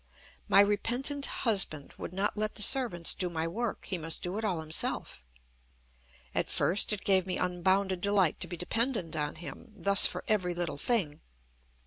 My 0.47 0.61
repentant 0.61 1.27
husband 1.27 1.93
would 1.99 2.11
not 2.11 2.35
let 2.35 2.55
the 2.55 2.63
servants 2.63 3.13
do 3.13 3.29
my 3.29 3.47
work; 3.47 3.85
he 3.85 3.99
must 3.99 4.23
do 4.23 4.39
it 4.39 4.43
all 4.43 4.59
himself. 4.59 5.23
At 6.33 6.49
first 6.49 6.91
it 6.91 7.03
gave 7.03 7.27
me 7.27 7.37
unbounded 7.37 8.01
delight 8.01 8.39
to 8.39 8.47
be 8.47 8.57
dependent 8.57 9.15
on 9.15 9.35
him 9.35 9.71
thus 9.75 10.07
for 10.07 10.23
every 10.27 10.55
little 10.55 10.77
thing. 10.79 11.21